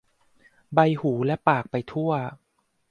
[0.73, 2.11] ใบหูและปากไปทั่ว